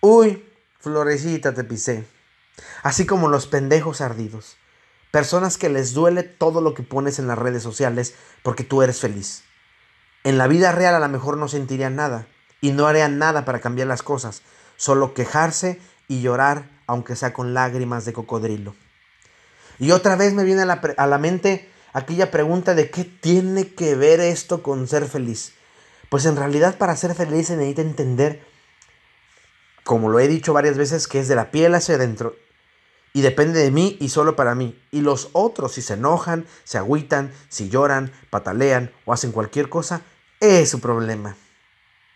Uy, 0.00 0.48
florecita 0.78 1.52
te 1.52 1.64
pisé. 1.64 2.06
Así 2.84 3.06
como 3.06 3.26
los 3.26 3.48
pendejos 3.48 4.02
ardidos. 4.02 4.56
Personas 5.10 5.58
que 5.58 5.68
les 5.68 5.94
duele 5.94 6.22
todo 6.22 6.60
lo 6.60 6.74
que 6.74 6.84
pones 6.84 7.18
en 7.18 7.26
las 7.26 7.38
redes 7.38 7.64
sociales 7.64 8.14
porque 8.44 8.62
tú 8.62 8.82
eres 8.82 9.00
feliz. 9.00 9.42
En 10.28 10.36
la 10.36 10.46
vida 10.46 10.72
real 10.72 10.94
a 10.94 11.00
lo 11.00 11.08
mejor 11.08 11.38
no 11.38 11.48
sentirían 11.48 11.96
nada 11.96 12.26
y 12.60 12.72
no 12.72 12.86
harían 12.86 13.16
nada 13.16 13.46
para 13.46 13.60
cambiar 13.60 13.88
las 13.88 14.02
cosas, 14.02 14.42
solo 14.76 15.14
quejarse 15.14 15.80
y 16.06 16.20
llorar, 16.20 16.68
aunque 16.86 17.16
sea 17.16 17.32
con 17.32 17.54
lágrimas 17.54 18.04
de 18.04 18.12
cocodrilo. 18.12 18.74
Y 19.78 19.92
otra 19.92 20.16
vez 20.16 20.34
me 20.34 20.44
viene 20.44 20.60
a 20.60 20.66
la, 20.66 20.82
a 20.98 21.06
la 21.06 21.16
mente 21.16 21.70
aquella 21.94 22.30
pregunta 22.30 22.74
de 22.74 22.90
qué 22.90 23.04
tiene 23.04 23.72
que 23.72 23.94
ver 23.94 24.20
esto 24.20 24.62
con 24.62 24.86
ser 24.86 25.06
feliz. 25.06 25.54
Pues 26.10 26.26
en 26.26 26.36
realidad 26.36 26.76
para 26.76 26.94
ser 26.94 27.14
feliz 27.14 27.46
se 27.46 27.56
necesita 27.56 27.80
entender, 27.80 28.44
como 29.82 30.10
lo 30.10 30.20
he 30.20 30.28
dicho 30.28 30.52
varias 30.52 30.76
veces, 30.76 31.08
que 31.08 31.20
es 31.20 31.28
de 31.28 31.36
la 31.36 31.50
piel 31.50 31.74
hacia 31.74 31.94
adentro 31.94 32.36
y 33.14 33.22
depende 33.22 33.60
de 33.60 33.70
mí 33.70 33.96
y 33.98 34.10
solo 34.10 34.36
para 34.36 34.54
mí. 34.54 34.78
Y 34.90 35.00
los 35.00 35.30
otros, 35.32 35.72
si 35.72 35.80
se 35.80 35.94
enojan, 35.94 36.46
se 36.64 36.76
agüitan, 36.76 37.32
si 37.48 37.70
lloran, 37.70 38.12
patalean 38.28 38.92
o 39.06 39.14
hacen 39.14 39.32
cualquier 39.32 39.70
cosa, 39.70 40.02
es 40.40 40.70
su 40.70 40.80
problema. 40.80 41.36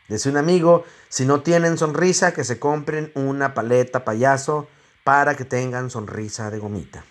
Dice 0.08 0.28
un 0.28 0.36
amigo, 0.36 0.84
si 1.08 1.24
no 1.24 1.42
tienen 1.42 1.78
sonrisa, 1.78 2.32
que 2.34 2.44
se 2.44 2.58
compren 2.58 3.12
una 3.14 3.54
paleta 3.54 4.04
payaso 4.04 4.68
para 5.04 5.36
que 5.36 5.44
tengan 5.44 5.90
sonrisa 5.90 6.50
de 6.50 6.58
gomita. 6.58 7.04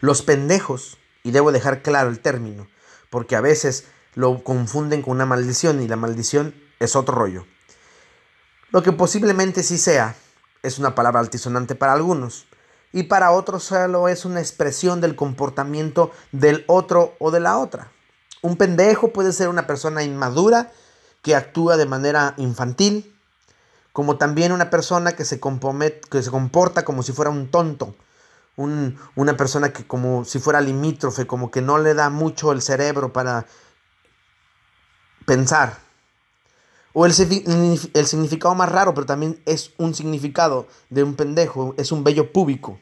Los 0.00 0.22
pendejos, 0.22 0.98
y 1.22 1.30
debo 1.30 1.52
dejar 1.52 1.82
claro 1.82 2.08
el 2.08 2.20
término, 2.20 2.68
porque 3.10 3.36
a 3.36 3.40
veces 3.40 3.86
lo 4.14 4.42
confunden 4.42 5.02
con 5.02 5.12
una 5.12 5.26
maldición 5.26 5.82
y 5.82 5.88
la 5.88 5.96
maldición 5.96 6.54
es 6.78 6.96
otro 6.96 7.14
rollo. 7.14 7.46
Lo 8.70 8.82
que 8.82 8.92
posiblemente 8.92 9.62
sí 9.62 9.78
sea, 9.78 10.14
es 10.62 10.78
una 10.78 10.94
palabra 10.94 11.20
altisonante 11.20 11.74
para 11.74 11.92
algunos, 11.92 12.46
y 12.92 13.04
para 13.04 13.30
otros 13.32 13.64
solo 13.64 14.08
es 14.08 14.24
una 14.24 14.40
expresión 14.40 15.00
del 15.00 15.16
comportamiento 15.16 16.12
del 16.32 16.64
otro 16.66 17.14
o 17.18 17.30
de 17.30 17.40
la 17.40 17.58
otra. 17.58 17.92
Un 18.42 18.56
pendejo 18.56 19.12
puede 19.12 19.32
ser 19.32 19.48
una 19.48 19.66
persona 19.66 20.02
inmadura 20.02 20.70
que 21.22 21.34
actúa 21.34 21.76
de 21.76 21.86
manera 21.86 22.34
infantil, 22.36 23.14
como 23.92 24.16
también 24.16 24.52
una 24.52 24.70
persona 24.70 25.12
que 25.12 25.24
se, 25.24 25.40
que 25.40 26.22
se 26.22 26.30
comporta 26.30 26.84
como 26.84 27.02
si 27.02 27.12
fuera 27.12 27.30
un 27.30 27.50
tonto, 27.50 27.96
una 28.56 29.36
persona 29.36 29.72
que 29.72 29.86
como 29.86 30.24
si 30.24 30.38
fuera 30.38 30.60
limítrofe, 30.60 31.26
como 31.26 31.50
que 31.50 31.62
no 31.62 31.78
le 31.78 31.94
da 31.94 32.10
mucho 32.10 32.52
el 32.52 32.62
cerebro 32.62 33.12
para 33.12 33.46
pensar. 35.26 35.78
O 36.92 37.06
el, 37.06 37.12
el 37.12 38.06
significado 38.06 38.54
más 38.54 38.70
raro, 38.70 38.94
pero 38.94 39.06
también 39.06 39.40
es 39.46 39.72
un 39.78 39.94
significado 39.94 40.66
de 40.90 41.02
un 41.02 41.14
pendejo, 41.14 41.74
es 41.76 41.92
un 41.92 42.02
bello 42.02 42.32
púbico. 42.32 42.78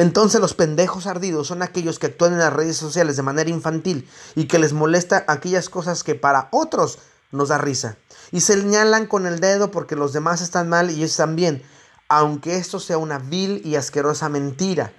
Entonces 0.00 0.40
los 0.40 0.54
pendejos 0.54 1.06
ardidos 1.06 1.48
son 1.48 1.60
aquellos 1.60 1.98
que 1.98 2.06
actúan 2.06 2.32
en 2.32 2.38
las 2.38 2.54
redes 2.54 2.78
sociales 2.78 3.18
de 3.18 3.22
manera 3.22 3.50
infantil 3.50 4.08
y 4.34 4.46
que 4.46 4.58
les 4.58 4.72
molesta 4.72 5.26
aquellas 5.28 5.68
cosas 5.68 6.02
que 6.02 6.14
para 6.14 6.48
otros 6.52 7.00
nos 7.32 7.50
da 7.50 7.58
risa. 7.58 7.98
Y 8.32 8.40
señalan 8.40 9.06
con 9.06 9.26
el 9.26 9.40
dedo 9.40 9.70
porque 9.70 9.96
los 9.96 10.14
demás 10.14 10.40
están 10.40 10.70
mal 10.70 10.90
y 10.90 10.94
ellos 10.94 11.10
están 11.10 11.36
bien, 11.36 11.62
aunque 12.08 12.56
esto 12.56 12.80
sea 12.80 12.96
una 12.96 13.18
vil 13.18 13.60
y 13.62 13.76
asquerosa 13.76 14.30
mentira. 14.30 14.94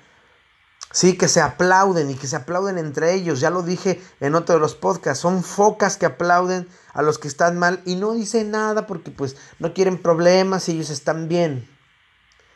Sí, 0.91 1.17
que 1.17 1.27
se 1.27 1.41
aplauden 1.41 2.11
y 2.11 2.13
que 2.13 2.27
se 2.27 2.35
aplauden 2.35 2.77
entre 2.77 3.15
ellos. 3.15 3.39
Ya 3.39 3.49
lo 3.49 3.63
dije 3.63 3.99
en 4.19 4.35
otro 4.35 4.53
de 4.53 4.61
los 4.61 4.75
podcasts. 4.75 5.21
Son 5.21 5.43
focas 5.43 5.97
que 5.97 6.05
aplauden 6.05 6.67
a 6.93 7.01
los 7.01 7.17
que 7.17 7.27
están 7.27 7.57
mal 7.57 7.81
y 7.85 7.95
no 7.95 8.13
dicen 8.13 8.51
nada 8.51 8.85
porque 8.85 9.09
pues 9.09 9.35
no 9.57 9.73
quieren 9.73 9.99
problemas 9.99 10.69
y 10.69 10.73
ellos 10.73 10.91
están 10.91 11.27
bien. 11.27 11.67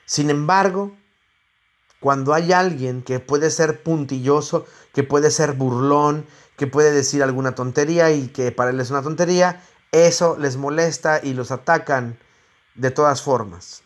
Sin 0.06 0.30
embargo, 0.30 0.96
cuando 2.05 2.35
hay 2.35 2.53
alguien 2.53 3.01
que 3.01 3.19
puede 3.19 3.50
ser 3.50 3.81
puntilloso, 3.81 4.67
que 4.93 5.01
puede 5.01 5.31
ser 5.31 5.53
burlón, 5.53 6.27
que 6.55 6.67
puede 6.67 6.91
decir 6.91 7.24
alguna 7.24 7.55
tontería 7.55 8.12
y 8.12 8.27
que 8.27 8.51
para 8.51 8.69
él 8.69 8.79
es 8.79 8.91
una 8.91 9.01
tontería, 9.01 9.63
eso 9.91 10.38
les 10.38 10.55
molesta 10.55 11.19
y 11.24 11.33
los 11.33 11.50
atacan 11.50 12.19
de 12.75 12.91
todas 12.91 13.24
formas. 13.24 13.81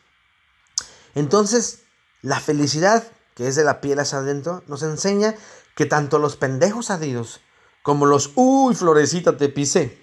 Entonces, 1.16 1.84
la 2.22 2.42
felicidad, 2.42 3.06
que 3.36 3.48
es 3.48 3.56
de 3.56 3.64
la 3.64 3.80
piel 3.80 4.00
hacia 4.00 4.18
adentro, 4.18 4.64
nos 4.68 4.84
enseña 4.84 5.36
que 5.74 5.86
tanto 5.86 6.20
los 6.20 6.36
pendejos 6.36 6.90
adidos 6.90 7.40
como 7.84 8.06
los 8.06 8.34
uy, 8.36 8.76
florecita 8.76 9.38
te 9.38 9.48
pisé, 9.48 9.98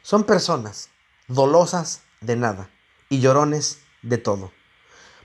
son 0.00 0.24
personas 0.24 0.88
dolosas 1.28 2.00
de 2.22 2.36
nada 2.36 2.70
y 3.10 3.20
llorones 3.20 3.80
de 4.00 4.16
todo. 4.16 4.52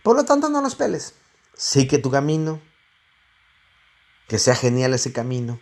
Por 0.03 0.17
lo 0.17 0.25
tanto, 0.25 0.49
no 0.49 0.59
los 0.59 0.75
peles. 0.75 1.13
Sí 1.57 1.87
que 1.87 1.97
tu 1.97 2.11
camino, 2.11 2.61
que 4.27 4.39
sea 4.39 4.55
genial 4.55 4.93
ese 4.93 5.13
camino, 5.13 5.59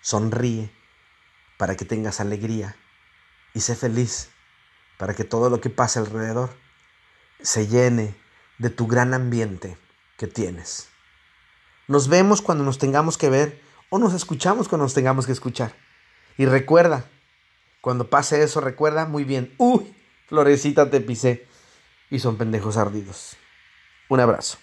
sonríe 0.00 0.70
para 1.56 1.76
que 1.76 1.84
tengas 1.84 2.20
alegría 2.20 2.76
y 3.54 3.60
sé 3.60 3.74
feliz 3.74 4.30
para 4.98 5.14
que 5.14 5.24
todo 5.24 5.50
lo 5.50 5.60
que 5.60 5.70
pase 5.70 5.98
alrededor 5.98 6.50
se 7.40 7.66
llene 7.66 8.14
de 8.58 8.70
tu 8.70 8.86
gran 8.86 9.14
ambiente 9.14 9.76
que 10.16 10.28
tienes. 10.28 10.88
Nos 11.88 12.08
vemos 12.08 12.40
cuando 12.40 12.62
nos 12.64 12.78
tengamos 12.78 13.18
que 13.18 13.28
ver 13.28 13.60
o 13.90 13.98
nos 13.98 14.14
escuchamos 14.14 14.68
cuando 14.68 14.84
nos 14.84 14.94
tengamos 14.94 15.26
que 15.26 15.32
escuchar. 15.32 15.74
Y 16.38 16.46
recuerda, 16.46 17.04
cuando 17.80 18.08
pase 18.08 18.42
eso, 18.42 18.60
recuerda 18.60 19.06
muy 19.06 19.24
bien, 19.24 19.52
uy, 19.58 19.92
florecita 20.28 20.88
te 20.88 21.00
pisé 21.00 21.48
y 22.10 22.20
son 22.20 22.38
pendejos 22.38 22.76
ardidos. 22.76 23.36
Un 24.08 24.20
abrazo. 24.20 24.58